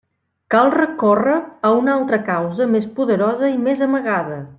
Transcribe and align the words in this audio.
Cal 0.53 0.71
recórrer 0.75 1.35
a 1.69 1.71
una 1.81 1.93
altra 1.97 2.19
causa 2.31 2.67
més 2.77 2.89
poderosa 3.01 3.51
i 3.57 3.61
més 3.67 3.85
amagada. 3.89 4.41